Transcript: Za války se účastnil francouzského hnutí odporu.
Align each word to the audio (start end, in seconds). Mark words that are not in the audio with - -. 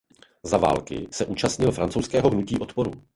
Za 0.45 0.57
války 0.57 1.07
se 1.11 1.25
účastnil 1.25 1.71
francouzského 1.71 2.29
hnutí 2.29 2.59
odporu. 2.59 2.91